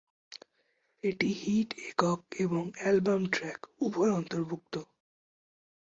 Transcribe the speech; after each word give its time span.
এটি 1.03 1.29
হিট 1.33 1.69
একক 1.89 2.19
এবং 2.39 2.63
অ্যালবাম 2.77 3.21
ট্র্যাক 3.33 3.59
উভয় 3.81 4.11
অন্তর্ভুক্ত। 4.11 4.73